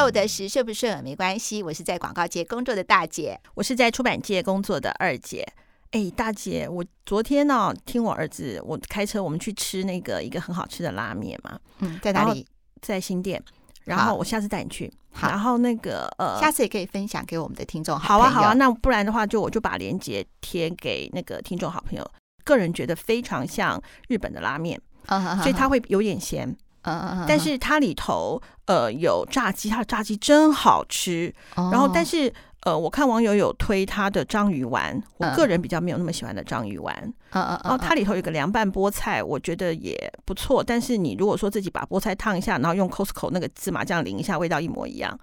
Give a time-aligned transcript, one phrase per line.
[0.00, 5.46] 二的时顺不顺耳没关系，我是在广告界工作的大姐，我是在出版界工作的二姐。
[5.90, 12.46] 哎，大姐，我昨天呢、哦、听我儿子，我开车我们去吃那个一个很好吃的拉面嘛，嗯，在哪里？
[12.80, 13.42] 在新店。
[13.84, 14.90] 然后我下次带你去。
[15.12, 18.18] 好，然后那个呃，下次也可以分享给我们的听众好。
[18.18, 18.54] 好啊，好啊。
[18.54, 22.10] 那不然的话，就我就把链接贴给那个听众好朋友。
[22.44, 23.78] 个人觉得非常像
[24.08, 31.34] 日本的拉面，嗯，所以它会有点咸，嗯嗯，但是它里头呃有炸鸡，它的炸鸡真好吃。
[31.54, 32.32] 然后但是。
[32.66, 36.94] 呃，我看网友有推他的章鱼丸，我个人比较没有那么喜欢的章鱼丸。
[37.30, 37.72] 嗯嗯嗯。
[37.72, 40.62] 哦，它里头有个凉拌菠菜，我觉得也不错。
[40.62, 45.18] 但是你如果说自己把菠菜烫一下，然后用 Costco 那个芝麻酱淋一下，味道一模一样。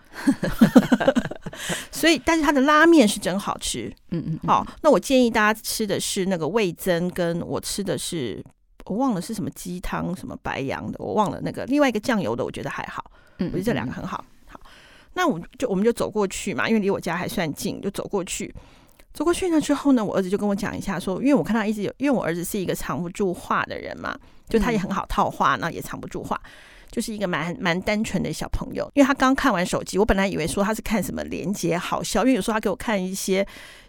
[1.91, 3.93] 所以，但是它的拉面是真好吃。
[4.09, 4.39] 嗯嗯。
[4.47, 8.43] 好，那我建议大家吃的是那个味增，跟我吃的是
[8.89, 13.11] 我忘了是什么鸡汤，什么白羊的，我忘了那个另外一个酱油的，我觉得还好。
[13.39, 14.23] 嗯，我觉得这两个很好。
[14.45, 14.59] 好
[15.13, 18.53] 那我就我们就走过去嘛，因为离我家还算近，就走过去。
[19.13, 24.15] 走过去呢之后呢，我儿子就跟我讲一下说，因为我看他一直有，因为我儿子是一个藏不住话的人嘛，
[24.47, 26.39] 就他也很好套话，那也藏不住话，
[26.91, 28.87] 就是一个蛮蛮单纯的小朋友。
[28.93, 33.43] 因为他刚看完手机，我本来以为说他是看什么连接好笑，因为有时候他给我看一些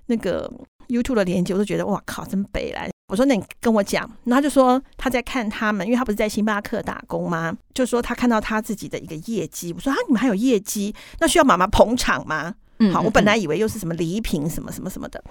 [0.07, 0.51] 那个
[0.89, 2.91] YouTube 的连接，我都觉得哇靠，真北来。
[3.09, 7.57] 我说：“那你跟我讲。”然后他就说他在看他们，因为他不是在星巴克打工吗？
[7.75, 9.73] 就说他看到他自己的一个业绩。
[9.73, 10.95] 我说：“啊，你们还有业绩？
[11.19, 15.23] 那需要妈妈捧场吗？”嗯，好，我本来以为又是什么礼品什么什么什么的。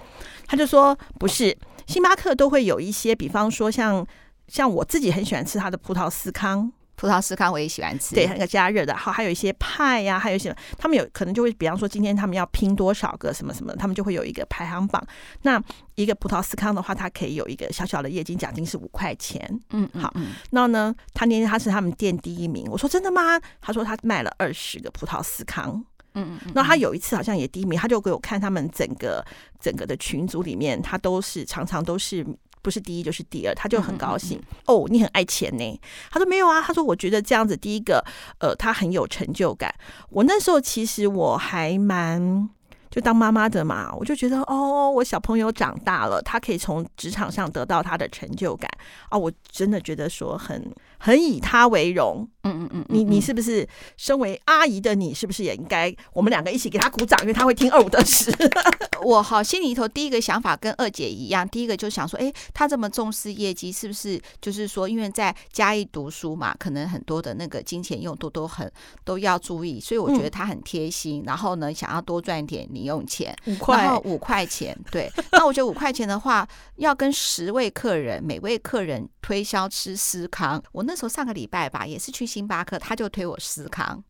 [0.46, 1.56] 他就说：“不是，
[1.86, 4.06] 星巴克都会有一些，比方说像
[4.48, 15.00] 像我自己很喜欢吃他的葡萄司康。”葡萄司康我也喜欢吃，对，那个加热的，好，还有一些派呀、啊，还有一些他们有可能就会，比方说今天他们要拼多少个什么什么，他们就会有一个排行榜。
[15.42, 15.62] 那
[15.94, 20.12] 一个葡萄司康的话，它可以有一个小小的业绩奖金是五块钱，嗯，嗯，好，
[20.50, 23.40] 那呢，他那天他是他们店第一名，我说真的吗？
[23.60, 25.80] 他说他卖了二十个葡萄司康，
[26.14, 29.24] 嗯嗯，那他有一次好像也第一名，他就给我看他们整个
[29.60, 32.26] 整个的群组里面，他都是常常都是。
[32.62, 34.38] 不是第一就是第二，他就很高兴。
[34.38, 35.80] 嗯嗯嗯哦，你很爱钱呢？
[36.10, 38.04] 他说没有啊，他说我觉得这样子，第一个，
[38.38, 39.74] 呃，他很有成就感。
[40.10, 42.50] 我那时候其实我还蛮。
[42.90, 48.70] 就当妈妈的嘛，我就觉得哦，我小朋友长大了，他可以从职场上得到他的成就感
[49.08, 52.28] 啊、哦，我真的觉得说很很以他为荣。
[52.44, 53.68] 嗯嗯嗯，你你是不是
[53.98, 57.20] 身为阿姨的你，是不是也应该我们两个一起给他鼓掌？
[57.20, 58.32] 因为他会听二五得十。
[59.04, 68.70] 我好心里头第一个想法跟二姐一样，第一个就想说，哎，他这么重视业绩，是不是就是说，因为在嘉义读书嘛，可能很多的那个金钱用度都很
[69.04, 71.20] 都要注意，所以我觉得他很贴心。
[71.20, 75.10] 嗯、然后呢，想要多赚点零用钱，五块，然后五块钱，对。
[75.32, 76.46] 那我觉得五块钱的话，
[76.76, 80.62] 要跟十位客人，每位客人推销吃司康。
[80.72, 84.02] 我那时候上个礼拜吧，也是去星巴克，他就推我司康。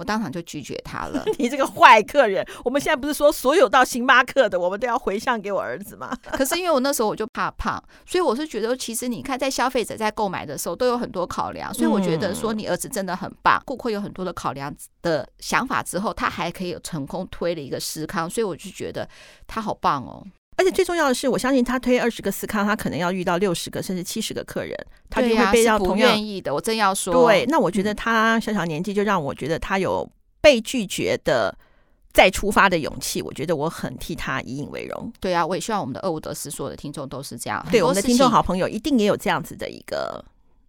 [0.00, 1.22] 我当场就拒绝他了。
[1.38, 2.42] 你这个坏客人！
[2.64, 6.16] 我们现在不是说所有到星巴克的，我们都要回向给我儿子吗？
[6.32, 13.62] 可是因为我那时候我就怕胖，所以我是觉得，其实你看，在消费者在购买的时候都有很多考量，所以我觉得说你儿子真的很棒。
[13.66, 19.06] 顾客有很多的考量的想法之后，他还可以有成功推了一个思康，所以我就觉得
[19.46, 20.24] 他好棒哦。
[20.60, 24.76] 而且最重要的是，我相信他推二十个司康，他可能要遇到六十个甚至七十个客人，
[25.08, 26.52] 他就会被要同样愿意的。
[26.52, 30.06] 我真要说，对，那我觉得他小小年纪就让我觉得他有
[30.42, 31.56] 被拒绝的
[32.12, 35.10] 再出发的勇气，我觉得我很替他以引为荣。
[35.18, 37.64] 对啊，我也希望我们的厄伍德斯所有的听众都是这样。
[37.72, 40.22] 对，我们的听众好朋友一定也有这样子的一个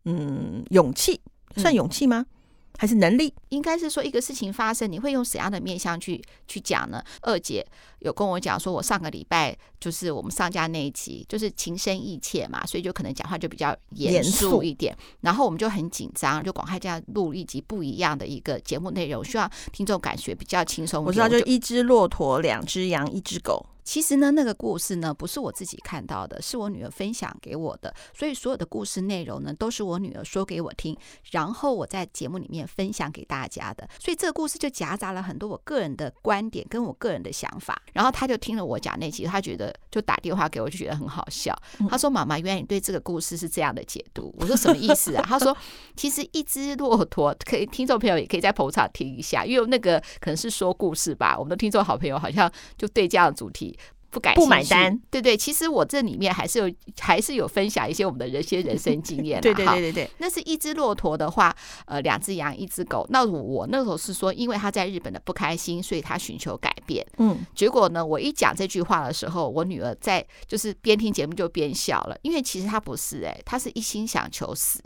[0.05, 1.19] 嗯勇气，
[1.57, 2.25] 算勇气吗？
[2.29, 2.40] 嗯
[2.81, 6.99] 还是能力，应该是说一个事情发生，你会用怎样的面向去去讲呢？
[7.21, 7.63] 二姐
[7.99, 21.05] 有跟我讲说，我上个礼拜就是我们上架那一集，就是情深意切嘛，所以就可能讲话就比较严肃一点，然后我们就很紧张，就赶快这样录一集不一样的一个节目内容，希望听众感觉比较轻松。
[21.05, 23.63] 我知道，就一只骆驼，两只羊，一只狗。
[23.91, 27.93] 其实呢，那个故事呢，不是我自己看到的，是我女儿分享给我的。
[28.13, 30.97] 所以所有的故事内容呢，都是我女儿说给我听，
[31.31, 33.85] 然后我在节目里面分享给大家的。
[33.99, 37.81] 所以这个故事就夹杂了很多我个人的观点跟我个人的想法。
[37.91, 41.53] 然后他就听了我讲那集，他觉得就打电话给我，就觉得很好笑。
[41.89, 45.53] 他说：“妈妈，原来你对这个故事是这样的解读。”我说：“什么意思啊？”他说
[45.97, 51.37] ：“其实一只骆驼，可以听众朋友也可以在捧场听一下，因为那个可能是说故事吧。
[51.37, 53.77] 我们的听众好朋友好像就对这样的主题。”
[54.11, 59.39] 不感不买单，对对，其实我这里面还是有还是有分享一些我们的人些人生经验。
[59.41, 61.55] 对对对对对，那是一只骆驼的话，
[61.85, 63.07] 呃，两只羊，一只狗。
[63.09, 67.05] 那我那时候是说，因为他在日本的不开心，所以他寻求改变。
[67.17, 74.83] 嗯，结果呢，我一讲这句话的时候，我女儿在就是边听节目就边笑了，因为其实她不是哎、欸，他是一心想求死。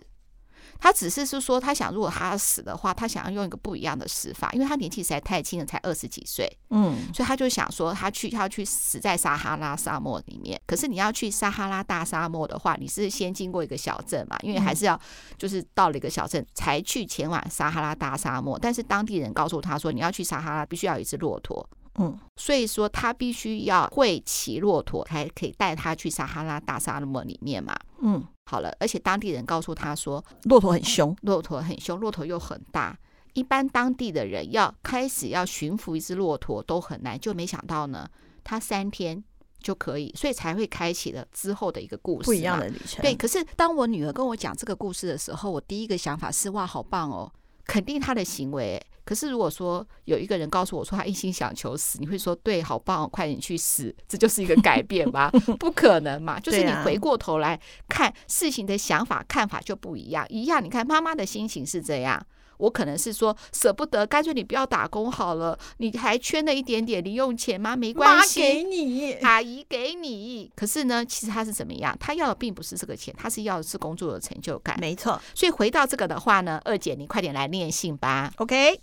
[0.79, 10.59] 他只是是说，他想如果他死的话，他想要用一个不一样的死法，因为他年纪实在太轻了，才二十几岁，嗯，所以他就想说，他去他要去死在撒哈拉沙漠里面。
[10.67, 14.99] 可是你要去撒哈拉大沙漠的话，你是先经过一个小镇嘛，因为还是要
[15.37, 18.59] 就是到了一个小镇才去前往撒哈拉大沙漠。
[18.59, 21.67] 但是当地人告诉他说，你要去撒哈拉，必须要有一只骆驼。
[21.97, 27.73] 嗯，所以说他必须要会骑骆驼，才可以带他去撒哈拉大沙漠里面嘛。
[28.01, 28.21] 嗯，
[28.51, 32.97] 好了，而且当地人告诉他说，骆驼很凶，骆驼很凶，骆驼又很大，
[33.33, 38.09] 一般当地的人要开始要驯服一只骆驼都很难，就没想到呢，
[38.43, 39.23] 他三天
[39.59, 43.01] 就可以，所以才会开启了之后的一个故事，不一样的旅程。
[43.01, 47.31] 对，可是当我女儿跟我讲这个故事的时候，我第一个想法是哇，好棒哦，
[47.65, 48.85] 肯定他的行为。
[49.05, 55.29] 可是，如果说有一个人告诉我说他一心想求死，你会说对，好棒，快点去死，这就是一个改变吗？
[55.59, 56.39] 不可能嘛！
[56.39, 60.25] 就是你回过头来看事情的想法、看法就不一样。
[60.29, 62.25] 一样，你看妈妈的心情是这样。
[62.57, 65.57] 我可能是说舍不得，干脆你不要打工好了。
[65.77, 67.75] 你还缺那一点点零用钱吗？
[67.75, 70.51] 没关系，妈给你，阿姨给你。
[70.55, 71.95] 可是呢，其实他是怎么样？
[71.99, 74.77] 他要的并不是这个钱，他是要的是工作的成就感。
[74.79, 75.21] 没错。
[75.33, 78.31] 所以回到这个的话呢，二姐，你快点来念信吧。
[78.37, 78.79] OK，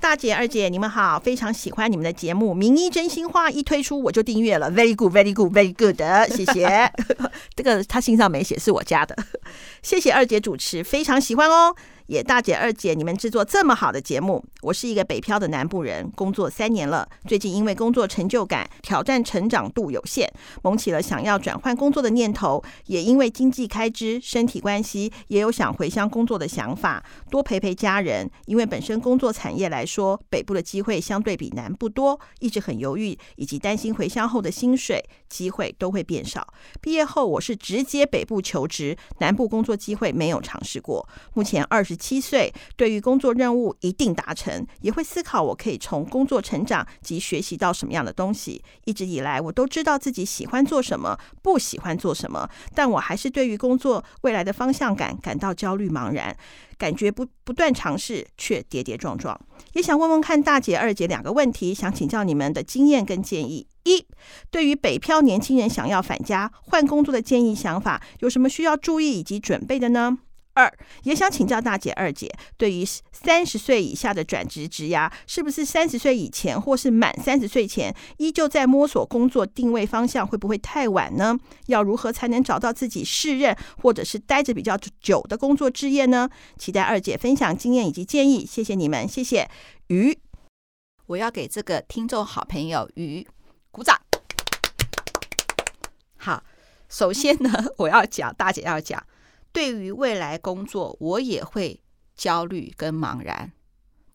[0.00, 2.52] 大姐、二姐，你们好，非常喜欢你们的节目。
[2.52, 4.70] 名医真心话一推出，我就订阅了。
[4.70, 6.00] Very good，Very good，Very good，
[6.34, 6.92] 谢谢。
[7.56, 9.16] 这个他信上没写，是我加的。
[9.82, 11.74] 谢谢二姐主持，非常喜欢哦。
[12.06, 17.08] 也大姐二姐，你们制作这么好的节目，我是一个北漂的南部人，工作三年了。
[17.26, 20.32] 最近因为工作成就感、挑战成长度有限，
[20.62, 22.62] 萌起了想要转换工作的念头。
[22.86, 28.30] 也因为经济开支、身体关系，也有想回乡工作的想法，多陪陪家人。
[28.44, 36.46] 因为本身工作产业来说，北部的机会相对比南部多，一直很犹豫，以及担心回乡后的薪水机会都会变少。
[36.80, 41.04] 毕业后我是直接北部求职，南部工作机会没有尝试过。
[41.34, 41.95] 目前二十。
[41.96, 48.62] 七岁，对于工作任务一定达成，也会思考我可以从工作成长及学习到什么样的东西。
[48.84, 56.36] 一直以来，我都知道自己喜欢做什么，不喜欢做什么，但我还是对于工作未来的方向感感到焦虑茫然，
[56.76, 59.40] 感觉不不断尝试却跌跌撞撞。
[59.72, 63.66] 也想问问看大姐、二姐两个问题，想请教你们的经验跟建议。
[63.84, 64.04] 一，
[64.50, 70.18] 对于北漂年轻人想要返家换工作的建议想法，有什么需要注意以及准备的呢？
[70.56, 70.72] 二，
[71.02, 72.82] 也想请教大姐二姐，对于
[73.12, 81.38] 三十岁以下的转职职涯，是不是三十岁以前或是满三十岁前依旧在摸索工作定位方向，会不会太晚呢？
[81.66, 86.28] 要如何才能找到自己适任或者是待着比较久的工作职业呢？
[86.56, 89.50] 期待二姐分享经验以及建议，谢谢你们，谢谢。
[89.88, 90.18] 鱼，
[91.04, 93.26] 我要给这个听众好朋友鱼
[93.70, 94.00] 鼓掌。
[96.16, 96.42] 好，
[96.88, 99.06] 首先呢，我要讲，大姐要讲。
[99.56, 101.80] 对于未来工作，我也会
[102.14, 103.50] 焦虑跟茫然，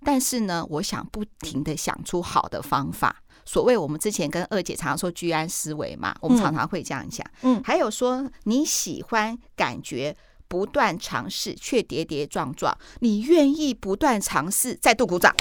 [0.06, 3.24] 但是呢，我想不停的想出好的方法。
[3.44, 7.26] 所谓我们之前跟二姐常常说居安思危嘛，我们常常会这样讲。
[7.42, 10.16] 嗯，还有说你喜欢感觉
[10.48, 15.36] 不断尝试却跌跌撞撞，你愿意不断尝试，再度鼓掌。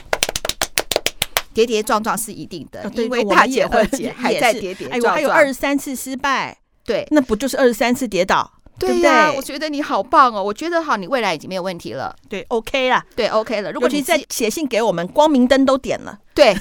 [1.53, 6.57] 跌跌撞撞是一定的，对因为大姐二姐还在跌跌撞撞，还有二十三次失败，
[6.87, 8.51] 对，那不就是二十三次跌倒？
[8.81, 10.43] 对呀、啊，我觉得你好棒哦！
[10.43, 12.17] 我觉得好，你未来已经没有问题了。
[12.29, 13.71] 对，OK 了，对，OK 了。
[13.71, 16.55] 如果你再写信给我们，光明灯都点了，对，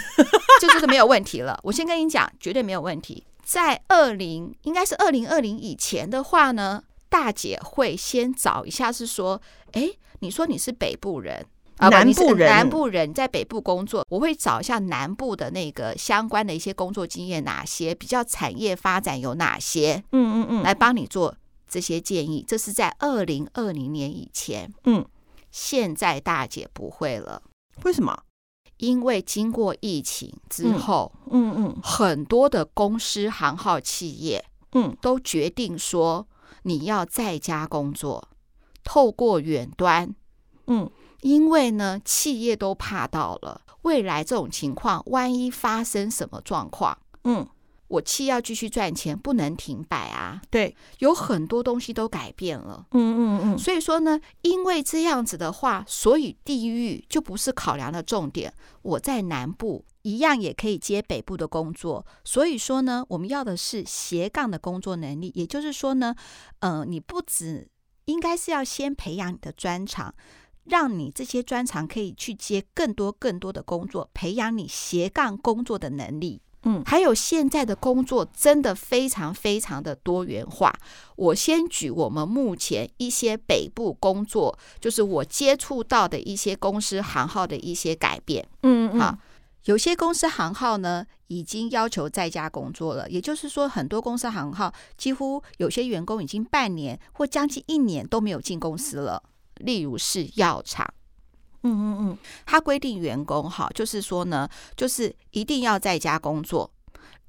[0.62, 1.60] 就就是没有问题了。
[1.64, 3.24] 我先跟你讲，绝对没有问题。
[3.44, 11.46] 在二零，应该是二零二零以前的话呢，大姐会先找一下，是说，哎，你说你是北部人
[11.78, 20.04] 啊，南部人，南部人在北部工作，我会找一下南部的那个相关的一些工作经验，哪些比较产业发展有哪些？
[20.12, 21.34] 嗯嗯嗯，来帮你做。
[21.70, 24.74] 这些建议，这是在二零二零年以前。
[24.84, 25.06] 嗯，
[25.52, 27.44] 现在大姐不会了。
[27.84, 28.24] 为什么？
[28.78, 36.28] 因为经过疫情之后，嗯嗯，嗯，很多的公司行号企业，嗯，都决定说
[36.64, 38.30] 你要在家工作，
[38.84, 40.16] 透过远端，
[40.68, 40.90] 嗯，
[41.22, 47.48] 因为呢，企业都怕到了未来这种情况，万一发生什么状况，嗯。
[47.89, 50.41] 我气要继续赚钱，不能停摆啊！
[50.50, 52.86] 对，有很多东西都改变了。
[52.91, 53.58] 嗯嗯嗯。
[53.58, 58.53] 所以说呢，因为这样子的话，所以地域就不是考量的重点。
[58.84, 62.05] 我在南部一样也可以接北部的工作。
[62.24, 65.31] 所以说呢，我们要的是斜杠的工作能力。
[65.34, 66.15] 也就是说呢，
[66.60, 67.67] 呃，你不止
[68.05, 70.13] 应该是要先培养你的专长，
[70.65, 76.43] 让你这些专长可以去接更多更多的工作，培养你斜杠工作的能力。
[76.63, 80.74] 嗯，还有现在的工作真的非常非常的多元化。
[81.16, 88.46] 我先举我们目前一些北部工作，就是我接触到的一些公司行号的一些改变。
[88.63, 89.18] 嗯嗯，好，
[89.66, 99.24] 有些公司行号呢已经要求在家工作了，也就是说，很多公司行号几乎有些员工已经半年或将近一年都没有进公司了。
[99.56, 100.86] 例如是药厂。
[101.63, 106.72] 嗯嗯嗯，他规定员工哈，就是说呢，就是一定要在家工作，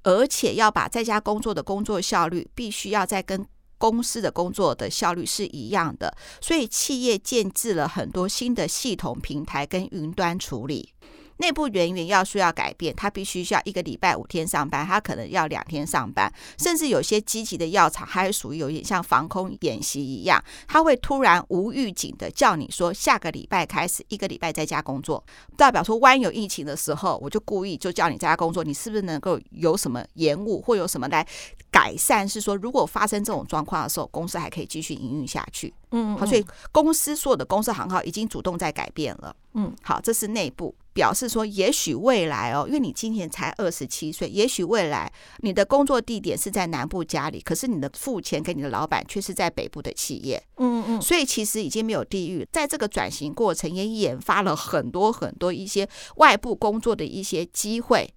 [0.03, 3.45] 而且要把在家工作的工作效率必须要在跟
[3.77, 10.93] 公司的工作的效率是一样的，所以企业建置了很多新的系统平台跟云端处理。
[11.41, 25.25] 内部人员要需要改变，他必须需要一个礼拜五天上班，他可能要两天上班，甚至有些积极的药厂还属于有点像防空演习一样，他会突然无预警的叫你说下个礼拜开始一个礼拜在家工作，
[25.57, 31.27] 代表说万一有疫情的时候，我就故意就叫你在家工作，你是不是能够有什么延误或有什么来
[31.71, 32.29] 改善？
[32.29, 35.73] 是说如果发生这种状况的时候，公司还可以继续营运下去。
[35.93, 39.35] 嗯，嗯，好，所以公司所有的公司行号已经主动在改变了。
[39.55, 50.41] 嗯，好，这是内部表示说，也许未来哦，因为你今年才二十七岁，也许未来你的工作地点是在南部家里，可是你的付钱给你的老板却是在北部的企业。
[50.59, 58.09] 嗯嗯，所以其实已经没有地域，在这个转型过程也研发了很多很多一些外部工作的一些机会。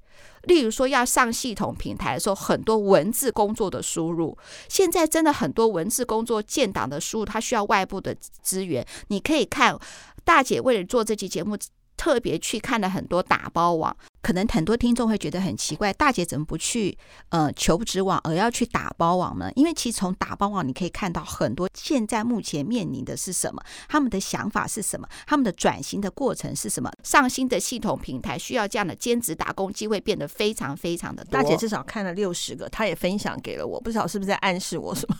[0.43, 8.85] 例如说，要上系统平台的时候，很多文字工作的输入，现在真的很多文字工作建档的输入，它需要外部的资源。
[9.07, 9.77] 你可以看，
[10.23, 11.57] 大姐为了做这期节目，
[11.95, 13.95] 特别去看了很多打包网。
[14.23, 16.97] 可能很多听众会觉得很奇怪，大姐怎么不去
[17.29, 19.51] 呃求职网，而要去打包网呢？
[19.55, 26.89] 因为其实从打包网你可以看到很多现在目前面临的是什么，他们的想法是什么，他们的转型的过程是什么。
[27.03, 31.31] 上新的系统平台需要这样的兼职打工机会变得非常非常的多。
[31.33, 35.17] 大姐至少看了六十个，她也分享给了我，不知道是不是在暗示我什么？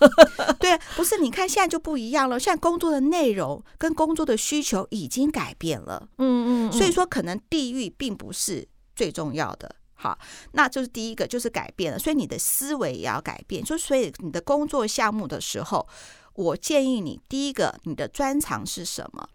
[0.62, 6.08] 对，不是，你看现在就不一样了，现在工作的内容跟工作的需求已经改变了。
[6.20, 8.66] 嗯，嗯嗯，所以说可能地域并不是。
[8.96, 10.18] 最重要的，好，
[10.52, 13.64] 那就是第一个就是改变了，所以你的思维也要改变。
[13.64, 15.88] 就所以你的工作项目的时候，
[16.34, 19.28] 我建议你第一个，你的专长是什么？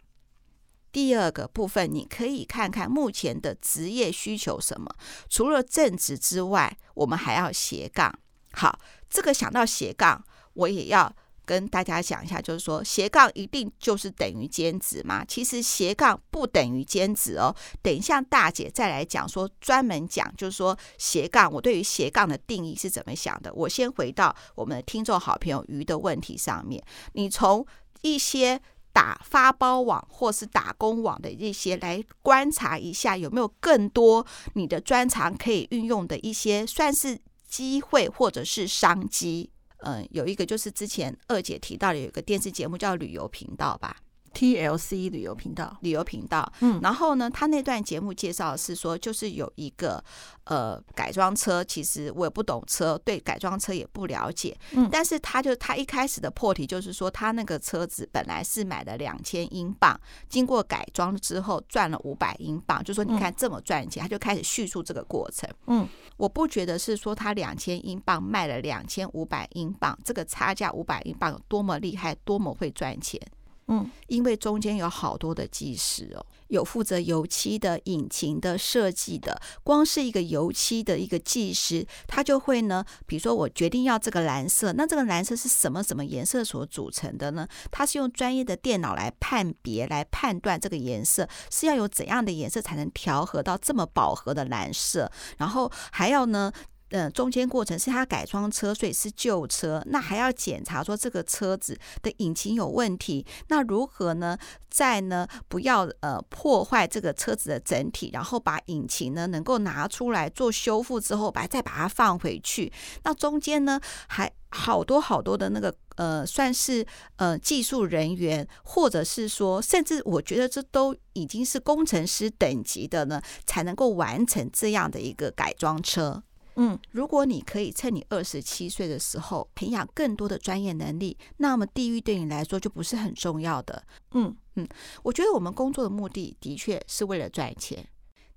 [0.91, 4.95] 第二个部分，你可以看看目前的职业需求什么。
[5.29, 8.13] 除了正职之外，我们还要斜杠。
[8.53, 8.79] 好，
[9.11, 10.25] 这个想到斜杠，
[10.55, 11.15] 我也要。
[11.49, 15.25] 跟大家讲一下，就是说斜杠一定就是等于兼职吗？
[15.27, 17.57] 其实斜杠不等于兼职哦。
[17.81, 23.51] 等一下大姐再来讲说，专门讲就是说斜杠，我对于斜杠的定义是怎么想的？
[23.55, 27.67] 我先回到我们的听众好朋友鱼的问题上面，你从
[28.03, 28.61] 一些
[28.93, 39.51] 打发包网或是打工网的一些来观察一下，有没有更多你的专长可以运用的一些算是机会或者是商机。
[39.79, 43.97] 嗯，有一个就是之前二姐提到的，有一个电视节目叫旅游频道吧。
[44.39, 50.01] TLC 旅游频道，旅游频道，嗯，然后呢，他那段节目介绍是说，就是有一个
[50.45, 73.21] 呃改装车，其实我也不懂车，对改装车也不了解，嗯，但是他就他一开始的破题就是说，他那个车子本来是买了两千英镑，经过改装之后赚了五百英镑，就说你看这么赚钱，他就开始叙述这个过程，嗯，我不觉得是说他两千英镑卖了两千五百英镑，这个差价五百英镑有多么厉害，多么会赚钱。
[73.69, 79.41] 嗯，因为中间有好多的技师哦，有负责油漆的、引擎的设计的。
[79.63, 87.47] 光是一个油漆的一个技师，他就会呢，比如说我决定要这个蓝色，那这个蓝色是什么什么颜色所组成的呢？
[87.71, 96.51] 他是用专业的电脑来判别、来判断这个颜色是要有怎样的颜色才能调和到这么饱和的蓝色，然后还要呢。
[96.91, 104.39] 嗯，中间过程是他改装车，所以是旧车，那还要检查说这个车子的引擎有问题，那如何呢？
[104.71, 112.71] 在呢不要呃破坏这个车子的整体，然后把引擎呢能够拿出来做修复之后，把再把它放回去。
[113.03, 126.23] 那中间呢还好多好多的那个呃，算是呃技术人员，或者是说，甚至我觉得这都已经是工程师等级的呢，才能够完成这样的一个改装车。
[126.61, 133.85] 嗯，如果你可以趁你二十七岁的时候培养更多的专业能力，那么地域对你来说就不是很重要的。
[134.13, 134.69] 嗯嗯，
[135.05, 137.89] 我觉得我们工作的目的的确是为了赚钱。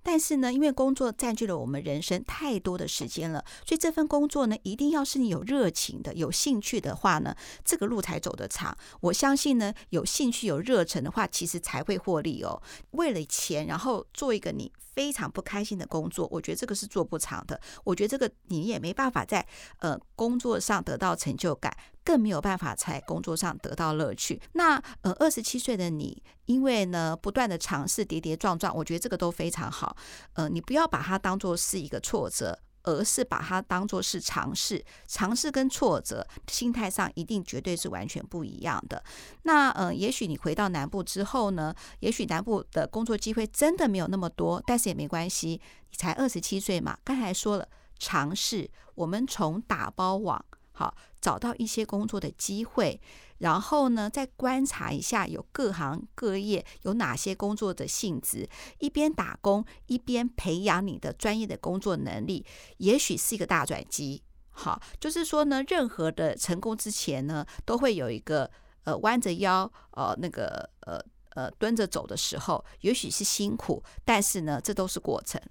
[0.03, 8.75] 但是呢，因为工作占据了我们人生太多的时间了，所以这份工作呢，一定要是你有热情的、有兴趣的话呢，这个路才走得长。
[9.01, 12.61] 我相信呢，有兴趣、有热忱的话，其实才会获利哦。
[12.91, 17.59] 为了钱，然后做一个你非常不开心的工作，我觉得这个是做不长的。
[17.83, 19.43] 我觉得这个你也没办法在
[19.79, 24.39] 呃工作上得到成就感，更没有办法在工作上得到乐趣。
[24.53, 29.97] 那呃二十七岁的你，因为呢不断的尝试，跌跌撞撞，我觉得这个都非常好。
[30.33, 32.59] 呃，你不要把它当做是一个挫折。
[32.83, 39.03] 而是把它当作是尝试，尝试跟挫折心态上一定绝对是完全不一样的。
[39.43, 46.97] 那呃，也许你回到南部之后呢，也许南部的工作机会真的没有那么多，但是也没关系，你才二十七岁嘛。
[47.03, 47.67] 刚才说了，
[47.99, 52.99] 尝试，我们从打包网好找到一些工作的机会。
[53.41, 58.47] 然后呢，再观察一下有各行各业有哪些工作的性质，
[58.79, 62.45] 一边打工一边培养你的专业的工作能力，
[62.77, 64.21] 也许是一个大转机。
[64.51, 68.49] 好，就是说呢，任何的成功之前呢，都会有一个
[68.83, 70.99] 呃弯着腰呃那个呃
[71.35, 75.41] 呃蹲着走的时候，也许是辛苦，但是呢，这都是过程。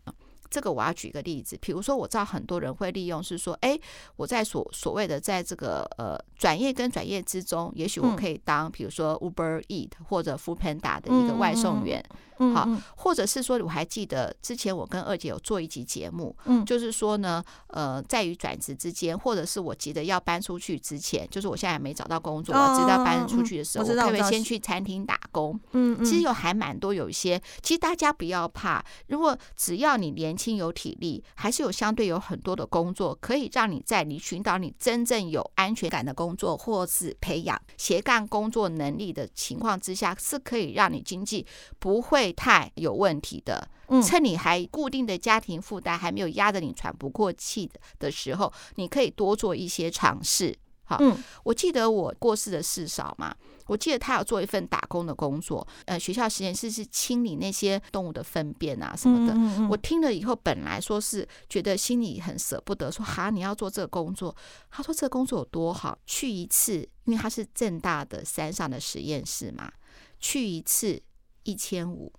[0.51, 3.79] 这个我要举一个例子，比如说我知道很多人会利用是说，哎，
[4.17, 12.05] 我在所所谓的在这个呃转业跟转业之中，也许我可以当比如说 Uber Eat 或者 Foodpanda 的一个外送员。
[12.11, 25.61] 嗯嗯好，或者是说，我还记得之前我跟二姐有做一集节目，嗯，就是说呢，呃，在于转职之间，或者是我急着要搬出去之前，就是我现在还没找到工作，我急着要搬出去的时候，我可不可以先去餐厅打工？
[25.73, 41.47] 嗯嗯，其实有还蛮多，有一些，其实大家不要怕，如果只要你年轻有体力，还是有相对有很多的工作可以让你在你寻找你真正有安全感的工作，或是培养斜杠工作能力的情况之下，是可以让你经济
[41.79, 42.30] 不会。
[42.33, 43.69] 太有问题的，
[44.03, 50.57] 趁你还固定的家庭负担还没有压得你喘不过气的的时候，你可以多做一些尝试。
[50.85, 50.99] 好，
[51.45, 53.33] 我记得我过世的事少嘛，
[53.69, 59.69] 我记得他有做一份打工的工作，呃，学校实验室是清理那些动物的粪便啊什么的。
[59.69, 64.35] 我听了以后，本来说是觉得心里很舍不得，说哈，你要做这个工作。
[64.69, 69.71] 他说这个工作有多好，去一次，因为他是正大的山上的实验室嘛，
[70.19, 71.01] 去一次
[71.45, 72.13] 一千五。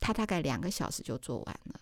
[0.00, 1.80] 他大概两个小时就做完了，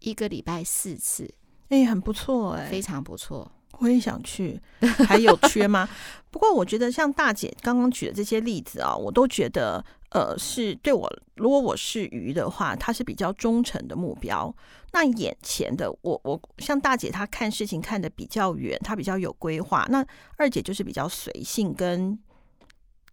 [0.00, 1.24] 一个礼拜四次，
[1.68, 3.50] 哎、欸，很不错哎、欸，非常不错。
[3.78, 4.60] 我也想去，
[5.06, 5.88] 还有缺吗？
[6.32, 14.52] 不过我觉得像大姐刚刚举的这些例子啊，我都觉得呃是对我，如果我是鱼的话，它是比较忠诚的目标。
[14.90, 19.86] 那眼前的我，我像大姐她看事情看得比较远，她比较有规划。
[19.90, 20.04] 那
[20.36, 22.18] 二姐就是比较随性跟。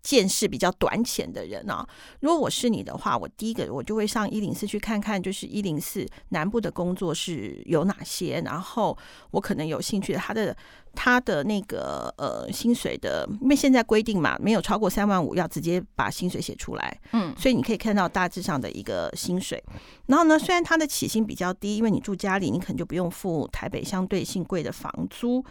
[0.06, 1.84] 见识比较短浅的人啊，
[2.20, 8.96] 如果我是你的话，我第一个我就会上一零四去看看，就是一零四南部的工作是有哪些，然后
[9.32, 10.56] 我可能有兴趣的，他的
[10.94, 19.64] 他的那个呃薪水的，因为现在规定嘛，没有超过三万五要直接把薪水写出来，嗯，所以你可以看到大致上的一个薪水。
[20.06, 25.44] 然后呢，虽然他的起薪比较低，因为你住家里，你可能就不用付台北相对性贵的房租。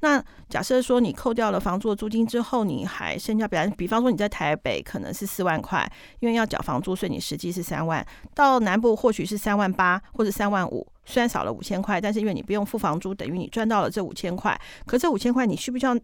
[0.00, 8.04] 那假设说你扣掉了房租的租金之后，你还剩下，比方比方说你在台北可能是四万块，因为要缴房租，所以你实际是三万。
[8.34, 14.58] 到南部或许是三万八或者三万五，虽然少了五千块，但是因为你不用付房租，等于你赚到了这五千块。
[14.86, 15.94] 可这五千块你需不需要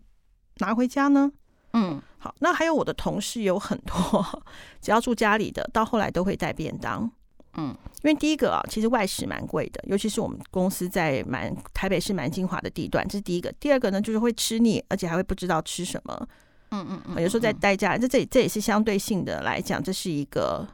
[0.59, 1.33] 拿回家呢？
[1.73, 4.43] 嗯，好，那还有我的同事有很多，
[4.81, 7.11] 只要住家里的，到后来都会带便当。
[7.59, 13.51] 嗯，因为第一个啊，其实外食蛮贵的，尤其是我们公司在蛮台北市蛮精华的地段，这是第一个。
[13.59, 16.29] 第二个呢，就是会吃腻，而且还会不知道吃什么。
[16.71, 20.67] 嗯嗯嗯，有时候在待家，这这这也是相对性的来讲，这是一个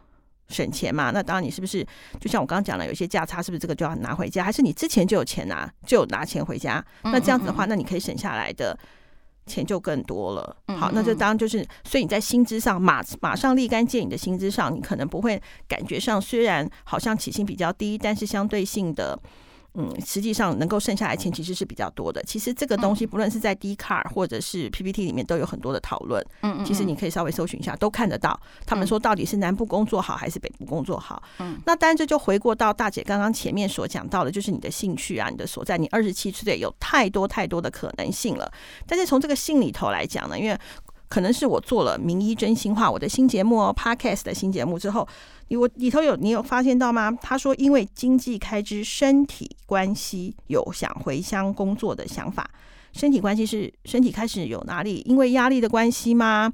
[0.49, 1.11] 省钱嘛。
[1.11, 1.87] 那当然，你是不是
[2.21, 4.43] 就像我刚刚讲了，有些价差，是不是这个就要拿回家？
[4.43, 6.85] 还是你之前就有钱拿，就有拿钱回家？
[7.03, 8.77] 那这样子的话，那你可以省下来的。
[9.47, 10.57] 钱就更多了。
[10.79, 19.19] 好，那就当然就是，所以你在薪资上马马上立竿见影的薪资上，你可能不会感觉上虽然好像起薪比较低，但是相对性的。
[19.75, 22.23] 嗯，实际上能够剩下来钱其实是比较多的。
[22.25, 26.23] 其实这个东西不论是在 Dcard 或者是 PPT 里面都有很多的讨论。
[26.43, 28.39] 嗯嗯，其实你可以稍微搜寻一下，都看得到。
[28.67, 31.23] 他们说到底是南部工作好还是北部工作好？
[31.39, 35.79] 嗯，那当然这就回过到大姐刚刚前面所讲到的，就是你的兴趣啊，你的所在。
[35.79, 38.53] 你二十七岁有太多太多的可能性了。
[38.87, 40.59] 但是从这个性里头来讲呢，因为
[41.13, 45.07] 可能是我做了名医真心话我的新节目哦，Podcast 的新节目之后，
[45.49, 47.13] 你我里头有你有发现到吗？
[47.21, 52.49] 他说因为经济开支、身体关系有想回乡工作的想法。
[52.95, 55.03] 身体关系是身体开始有哪里？
[55.05, 56.51] 因为压力的关系吗？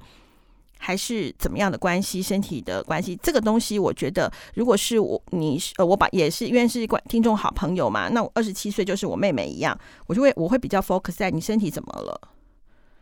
[0.77, 2.21] 还是怎么样的关系？
[2.21, 12.21] 身体的关系这个东西，我觉得如果是我你呃我把也是因为是观听众好朋友嘛，那我二十七岁就是我妹妹一样，我就会我会比较 focus 在你身体怎么了？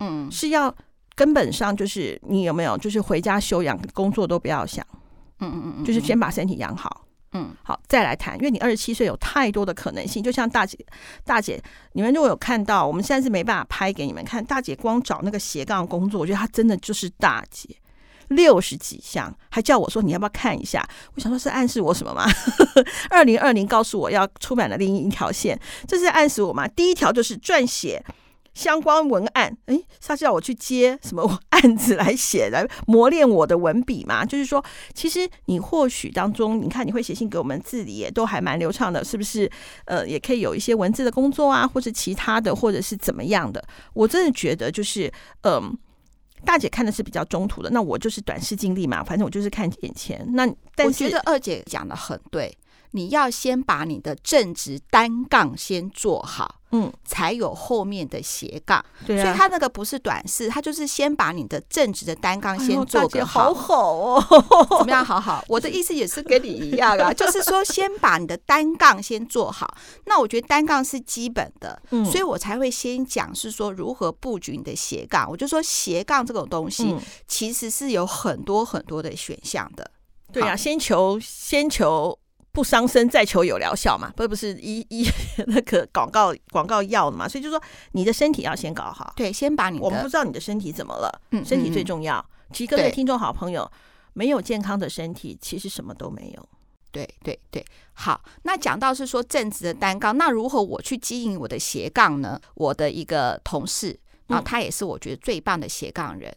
[0.01, 0.75] 嗯，是要。
[1.17, 4.87] 根本上就是你有没有，就是回家休养，工作都不要想，
[5.41, 10.79] 嗯嗯嗯，就是先把身体养好，嗯，好，再来谈，因为你二十七岁有太多的可能性，就像大姐，
[11.25, 11.59] 大姐，
[11.95, 17.75] 你们如果有看到，我们现在是没办法拍给你们看，大姐光找那个斜杠工作，我觉得她真的就是大姐，
[18.29, 20.87] 六十几项，还叫我说你要不要看一下？
[21.15, 22.27] 我想说是暗示我什么吗？
[23.09, 26.69] 二零二零告诉我要出版的另一条线，这是暗示我吗？
[26.69, 28.05] 第一条就是撰写。
[28.57, 34.25] 相关文案，诶，他叫我去接什么案子来写，来磨练我的文笔嘛？
[34.25, 34.65] 就是说，
[34.95, 39.49] 其实你或许当中，你看你会写信给我们，字里也都还蛮流畅的，是不是？
[39.85, 43.63] 呃，也可以有一些文字的工作啊，或者其他的，或者是怎么样的？
[43.93, 45.77] 我真的觉得，就是，嗯、
[46.43, 50.27] 大姐看的是比较中途的，那我就是短视经历嘛，反正我就是看眼前。
[50.33, 52.57] 那但我觉得二姐讲的很对。
[52.97, 58.83] 你要先把你的正直单杠先做好，嗯，才有后面的斜杠。
[59.07, 63.53] 对啊，所以他那个不是短视，他就是先把你的正直的单杠先做个好。
[63.53, 64.25] 好好哦，
[64.79, 65.05] 怎么样？
[65.05, 69.77] 好好，我的意思也是跟你一样啊，就是说先把你的单杠先做好。
[70.07, 75.31] 那我觉得单杠是基本的，嗯，所以我才会先讲是说如何布局你的斜杠。
[75.31, 76.97] 我就说斜杠这种东西
[77.29, 79.91] 其实是有很多很多的选项的。
[80.33, 82.19] 对啊，先求先求。
[82.57, 85.07] 不伤身，再求有疗效嘛，不不是医医
[85.47, 92.25] 那个广告广告药嘛，所以就说你的身体要先搞好，对，先把你的，我们不知道你的身体怎么了，嗯，身体最重要。
[92.55, 93.71] 其实各位听众好朋友，
[94.15, 96.49] 没有健康的身体，其实什么都没有。
[96.91, 102.41] 对对对，好，那讲到是说正直的单杠，那如何我去经营我的斜杠呢？
[102.55, 106.35] 我的一个同事，然后他也是我觉得最棒的斜杠人，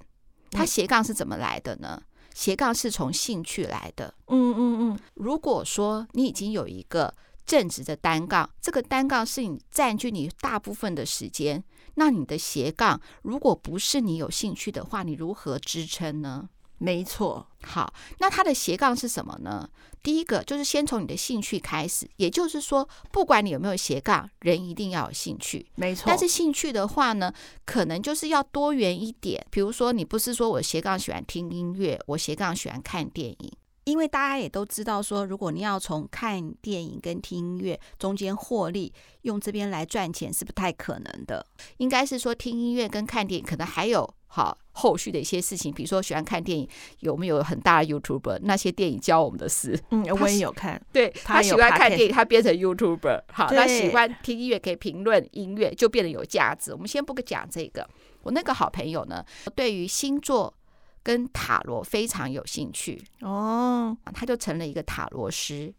[0.51, 2.01] 他斜杠是怎么来的呢？
[2.39, 4.99] 斜杠是从兴趣来的，嗯嗯嗯。
[5.15, 7.13] 如果说你已经有一个
[7.45, 11.62] 正直的单杠，这个单杠是你占据你大部分的时间，
[11.95, 16.47] 那你的斜杠如果不是你有兴趣的话，你如何支撑呢？
[16.80, 19.70] 没错，好，那他的斜杠是什么呢？
[20.02, 26.06] 第一个就是先从你的兴趣开始，也就是说，不管你有没有斜杠，人一定要有兴趣，没错。
[26.08, 27.34] 但是兴趣的话呢，
[27.65, 29.46] 可能就是要多元一点。
[29.52, 33.52] 比如说，你不是说我斜杠喜欢听音乐，我斜杠喜欢看电影，
[33.84, 41.46] 因为大家也都知道说，如果你要从看电影跟听音乐中间获利，用这边来赚钱是不太可能的。
[41.76, 44.10] 应该是说，听音乐跟看电影可能还有。
[44.32, 48.39] 好，后续的一些事情，比如说喜欢看电影，有没有很大的 YouTuber？
[48.44, 50.80] 那些电影教我们的事，嗯，我也有看。
[50.94, 53.24] 对，他喜欢看电影，他变成 YouTuber。
[53.34, 56.72] 好，他喜欢听音乐，可以评论音乐，就变得有价值。
[56.72, 57.89] 我们先不讲这个。
[58.22, 60.54] 我那个好朋友呢，对于星座
[61.02, 65.74] 跟塔罗非常有兴趣哦，他就成了一个塔罗师，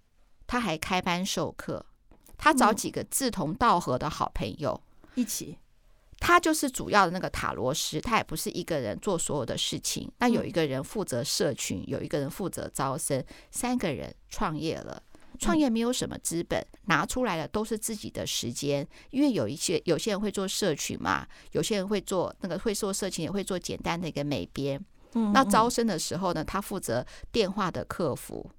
[0.49, 1.87] 他还开班授课，
[2.37, 4.83] 他找几个志同道合的好朋友
[5.15, 5.59] 一起。
[6.20, 10.09] 他就是主要的那个塔罗师，他也不是一个人做所有的事情。
[10.18, 15.02] 那有一个人负责社群，有一个人负责招生，三个人创业了。
[15.38, 18.87] 创业没有什么资本，拿出来的都是自己的时间。
[19.09, 24.78] 因为有一些有些人会做社群嘛，有些人会做那个会做社群，也会做简单的一个美编。
[25.14, 28.50] 嗯那招生的时候呢，他负责电话的客服。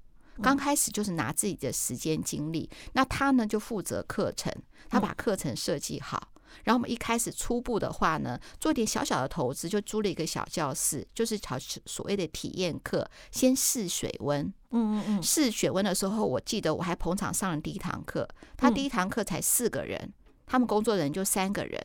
[0.41, 4.51] 刚开始就是拿自己的时间精力，那他呢就负责课程，
[4.89, 6.29] 他把课程设计好。
[6.63, 14.41] 然后我们一开始初步的话呢，做点小小的投资，就租了一个小教室，就是考所谓的体验课，先试水温。
[14.71, 15.23] 嗯嗯嗯。
[15.23, 18.27] 试水温的时候，我记得我还捧场上了第一堂课。
[18.55, 20.13] 他第一堂课才四个人，
[20.45, 21.83] 他们工作人员就三个人，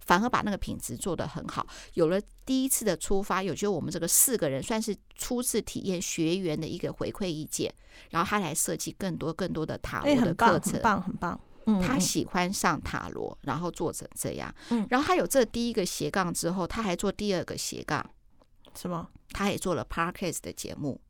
[0.00, 1.66] 反而把那个品质做得很好。
[1.94, 7.72] 有了第一次的出发，有觉得我们这个四个人算是初次体验学员的一个回馈意见，
[8.10, 11.40] 然后他来设计更多更多的塔罗的课程，很棒，很棒。
[11.80, 14.54] 他喜欢上塔罗，然后做成这样。
[14.70, 18.04] 嗯然后他有这第一个斜杠之后，他还做第二个斜杠，
[18.74, 19.08] 什么？
[19.30, 21.00] 他也做了 Podcast 的节目。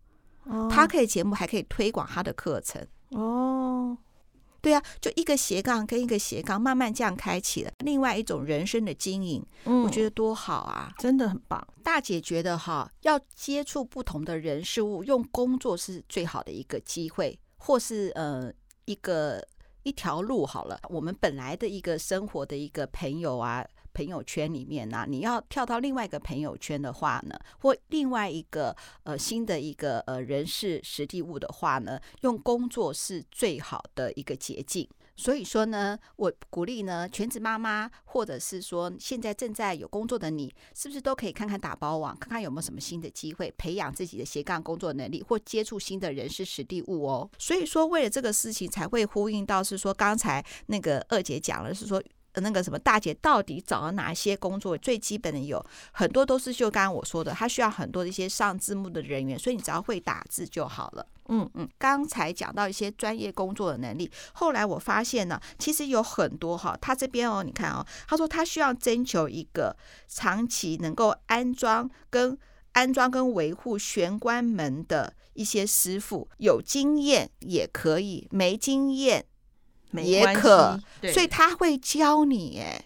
[0.44, 2.86] 哦，Podcast 节目还可以推广他的课程。
[3.10, 3.96] 哦，
[4.60, 9.44] 对啊，就一个斜杠跟一个斜杠，慢慢这样开启了另外一种人生的经营。
[9.64, 11.66] 嗯我觉得多好啊，真的很棒。
[11.82, 18.52] 大姐觉得哈，要接触不同的人事物，用工作是最好的一个机会，或是呃
[18.84, 19.44] 一个。
[19.82, 34.88] 一条路好了，我们本来的一个生活的一个朋友啊，朋友圈里面呢、你要跳到另外一个朋友圈的话呢，或另外一个呃新的一个呃人事实地物的话呢，用工作是最好的一个捷径。
[35.14, 47.30] 所以说呢，我鼓励呢，全职妈妈，或者是说现在正在有工作的你，是不是都可以看看打包网，看看有没有什么新的机会，培养自己的斜杠工作能力，或接触新的人事实地物哦。
[47.38, 52.02] 所以说，为了这个事情，才会呼应到是说，刚才那个二姐讲了是说，
[52.40, 54.76] 那个什么大姐到底找了哪些工作？
[54.78, 61.06] 最基本的有很多都是就刚刚我说的，他需要很多的一些上字幕的人员，所以你只要会打字就好了。
[61.28, 69.76] 嗯嗯，刚才讲到一些专业工作的能力，后来我发现呢，其实有很多哈，他这边哦，你看哦，他说他需要征求一个
[70.08, 72.36] 长期能够安装跟
[72.72, 79.24] 安装跟维护玄关门的一些师傅，有经验也可以，没经验
[80.00, 80.80] 也可，
[81.12, 82.84] 所以他会教你哎。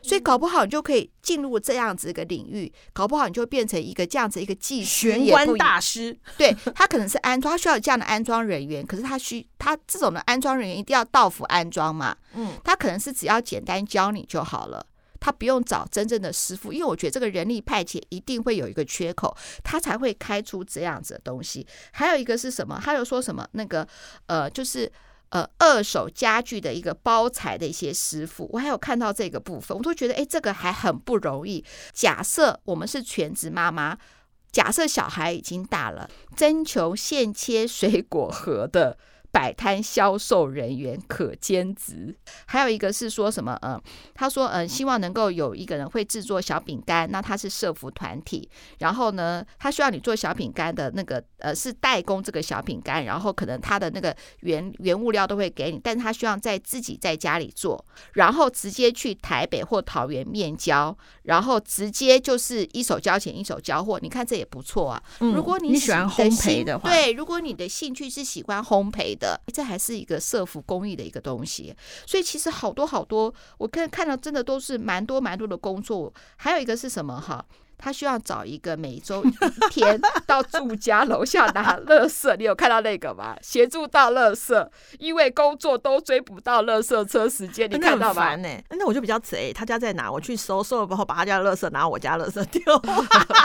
[0.00, 6.16] 所以搞不好你就可以进入这样子一个领域，搞不好你就变成一个这样子一个技术玄关大师。
[6.38, 12.16] 对，他可能是安装，他需要这样的安装人员，可是他需他这种的安装人员一定要到府安装嘛。
[12.34, 14.86] 嗯，他可能是只要简单教你就好了，
[15.20, 21.66] 他不用找真正的师傅，因为我觉得这个人力派遣一定会有一个缺口，他才会开出这样子的东西。
[21.90, 22.80] 还有一个是什么？
[22.82, 23.46] 他又说什么？
[23.52, 23.86] 那个
[24.26, 24.90] 呃，就是。
[25.30, 31.64] 呃，二手家具的一个包材的一些师傅，我还有看到这个部分，我都觉得，哎，这个还很不容易。
[31.92, 33.98] 假设我们是全职妈妈，
[34.50, 38.96] 假设小孩已经大了，征求现切水果盒的。
[39.30, 43.58] 摆摊销售人员可兼职，还有一个是说什么？
[43.62, 43.80] 嗯，
[44.14, 65.02] 他说，嗯，希望能够有一个人会制作小饼干，那他是社福团体，然后呢，他需要你做小饼干的那个，呃，是代工这个小饼干，然后可能他的那个原原物料都会给你，但是他希望在自己在家里做，然后直接去台北或桃园面交，然后直接就是一手交钱一手交货，你看这也不错啊。
[65.18, 69.40] 如果你喜欢烘焙的话，对，如果你的兴趣是喜欢烘焙的。
[69.52, 71.74] 这还是一个社服公益的一个东西，
[72.06, 76.12] 所以其实好多好多，我看看到真的都是蛮多蛮多的工作。
[76.36, 77.44] 还有一个是什么哈？
[77.80, 79.30] 他需要找一个每周一
[79.70, 83.36] 天到住家楼下拿垃圾，你有看到那个吗？
[83.40, 88.34] 协助倒垃圾，因为工作都追不到垃圾车时间，你看到吗？
[88.34, 90.10] 那、欸、那我就比较贼，他家在哪？
[90.10, 92.62] 我去收收了之后，把他家的垃圾拿我家垃圾丢。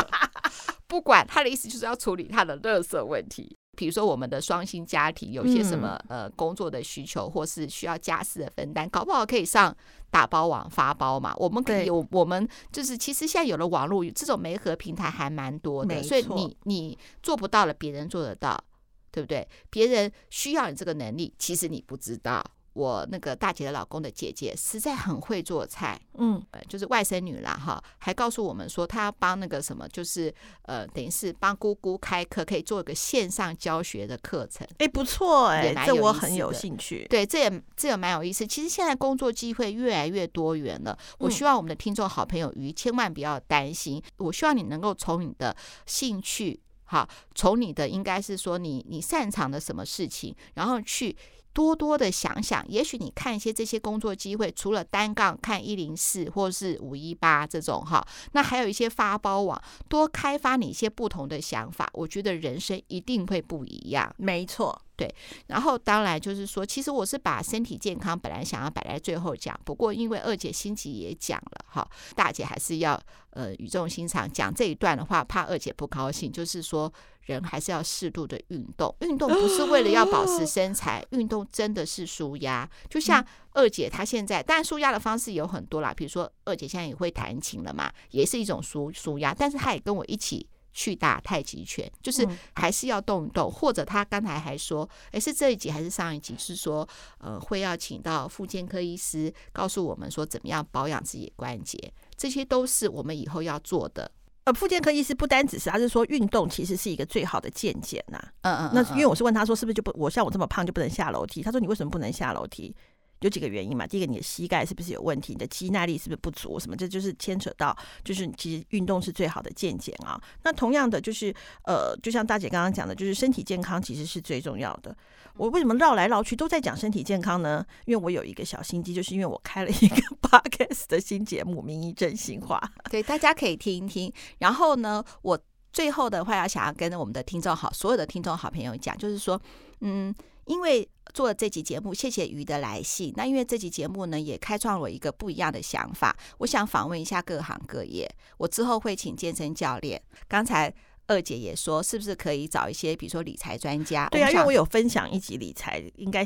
[0.88, 3.56] 不管他的意思就是要处理他的垃圾问题。
[3.76, 9.76] 比如说，我们的双薪家庭有些什么呃工作的需求，或是需要家事的分担，搞不好可以上
[10.12, 11.34] 打包网发包嘛。
[11.38, 18.64] 我们可以有，我们就是其实现在有了网络，这种媒合平台还蛮多的，所以你你做不到了，别人做得到，
[19.12, 19.48] 对不对？
[19.70, 22.44] 别人需要你这个能力，其实你不知道。
[22.74, 30.34] 我那个大姐的老公的姐姐实在很会做菜，嗯，就是外甥女啦哈，还告诉我们说她要帮那个什么，就是
[30.64, 34.68] 呃，等于是帮姑姑开课，可以做一个线上教学的课程。
[34.80, 37.06] 哎，不错哎，这我很有兴趣。
[37.10, 38.46] 对，这也这也蛮有意思。
[38.46, 40.98] 其实现在工作机会越来越多元了。
[41.20, 44.02] 我希望我们的听众好朋友鱼千万不要担心。
[44.18, 45.56] 我希望你能够从你的
[45.86, 51.16] 兴趣，哈，从你的应该是说你你擅长的什么事情，然后去。
[51.54, 64.12] 多多的想想，也许你看一些这些工作机会，除了单杠看一零四或是五一八这种哈，那还有一些发包网，多开发你一些不同的想法，我觉得人生一定会不一样。
[64.18, 65.08] 没错，对。
[65.46, 76.92] 然后当然就是说，其实我是把身体健康本来想要摆在最后讲，不过因为二姐心急也讲了哈，大姐还是要呃语重心长讲这一段的话，怕二姐不高兴，就是说。
[77.26, 82.70] 人还是要适度的运动，运动不是为了要保持身材，运动真的是舒压。
[82.90, 89.34] 就像二姐她现在，当然舒压的方式有很多啦，比如说二姐现在也会弹琴了嘛，也是一种舒舒压。
[89.34, 93.50] 但是她也跟我一起去打太极拳，就是还是要动一动。
[93.50, 96.36] 或者她刚才还说，诶，是这一集还是上一集？
[96.38, 96.88] 是说，
[97.20, 101.78] 呃，会要请到妇健科医师告诉我们说，怎么样保养自己的关节，
[102.18, 104.12] 这些都是我们以后要做的。
[104.46, 108.20] 呃，复健科医师不单只是，他是说运动其实是一个最好的健检呐。
[108.42, 108.72] 嗯，嗯嗯。
[108.74, 111.42] 那因为我是问他说，是不是就不我像我这么胖就不能下楼梯？
[111.42, 112.76] 他说你为什么不能下楼梯？
[113.24, 113.88] 有几个原因嘛。
[113.88, 115.34] 第一个，你的膝盖是不是有问题？
[115.34, 116.60] 你的肌耐力是不是不足？
[116.60, 116.76] 什么？
[116.76, 120.22] 这就是牵扯到，就是其实运动是最好的健检啊。
[120.44, 121.34] 那同样的，就是
[121.66, 124.96] 呃，就像大姐刚刚讲的，就是身体健康其实是最重要的。
[125.36, 127.66] 我为什么绕来绕去都在讲身体健康呢？
[127.86, 134.14] 因为我有一个小心机，就是因为我开了一个 podcast 的新节目《名医真心话》，对，大家可以听一听。
[134.38, 135.40] 然后呢，我
[135.72, 139.42] 最后的话要想要跟我们的听众好，所有的听众好朋友讲，就是说，
[139.82, 140.14] 嗯，
[140.46, 143.14] 因为做了这集节目，谢谢鱼的来信。
[143.16, 148.10] 那因为这集节目呢，也开创了一个不一样的想法，我想访问一下各行各业。
[148.38, 150.02] 我之后会请健身教练。
[150.28, 150.74] 刚才。
[151.06, 154.08] 二姐也说，是不是可以找一些，比如说理财专家？
[154.10, 156.26] 对啊，因为我有分享一集理财，应该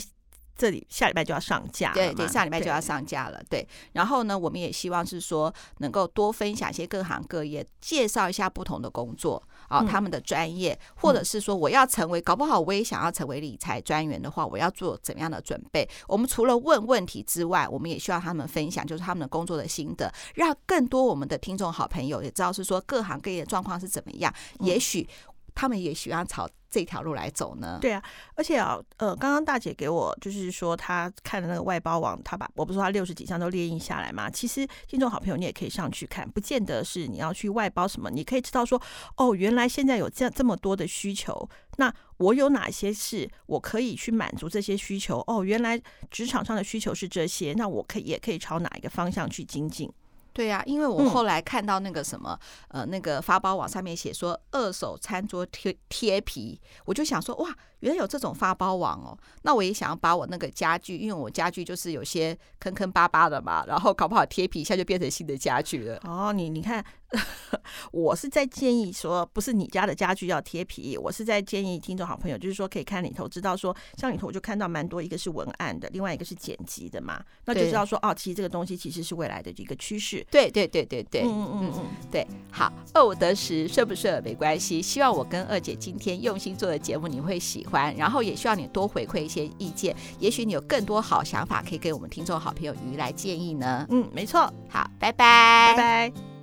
[0.55, 3.67] 这里下礼拜就要上架，对对，下礼拜就要上架了，对。
[3.93, 15.87] 然后呢，我们也希望是说能够多分享一些各行各业，介绍一下不同的工作啊，他们的专业，或者是说我要成为，搞不好我也想要成为理财专员的话，我要做怎么样的准备？
[16.07, 25.07] 我们除了问问题之外，我们也需要他们分享，就是他们的工作的心得，让更多我们的听众好朋友也知道是说各行各业的状况是怎么样，也许。
[25.57, 27.79] 他们也喜欢朝这条路来走呢。
[27.81, 28.03] 对啊，
[28.35, 34.29] 而且啊，呃，刚刚大姐给我就是说，她看的那个外包网，她把我不是说她六十几项都列印下来嘛。
[34.29, 38.79] 其实听众好朋友，你也可以上去看，不见得是你要去外包什么，你可以知道说，
[39.15, 45.23] 哦，原来现在有这这么多的需求，那我有哪些是我可以去满足这些需求？
[45.25, 49.91] 哦，原来职场上的需求是这些，那我可以也可以朝哪一个方向去精进？
[50.37, 57.57] 对呀、啊，因为我后来看到那个什么，嗯、呃，那个发包网上面写说二手餐桌贴贴皮，我就想说哇。
[57.81, 65.99] 原来有这种发包网哦，那我也想要把我那个家具，因为我家具就是有些坑坑巴巴的嘛， 然后搞不好贴皮一下就变成新的家具了。
[66.03, 66.83] 哦，你你看，
[67.91, 80.25] 我是在建议说，不是你家的家具要贴皮，我是在建议听众好朋友，就是说可以看里头，知道说像里头我就看到蛮多，一个是文案的，另外一个是剪辑的嘛，那就知道说哦，其实这个东西其实是未来的一个趋势。
[80.31, 87.95] 对对对对对，嗯嗯嗯，对，好，二五得十，顺不顺没关系，希望我跟二姐今天用心做的节目你会喜欢。
[87.95, 93.85] 然后也需要你多回馈一些意见，也许你有更多好想法可以给我们听众好朋友鱼来建议呢。
[93.89, 94.51] 嗯，没错。
[94.69, 95.77] 好，拜拜，拜
[96.11, 96.36] 拜。